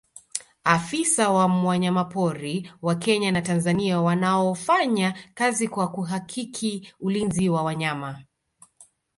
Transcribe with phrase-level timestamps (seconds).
[0.63, 8.23] afisa wa wanyamapori wa kenya na tanzania wanaofanya kazi kwa kuhakiki ulinzi wa wanyama